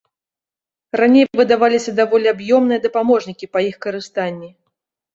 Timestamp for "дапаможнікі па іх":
2.89-3.75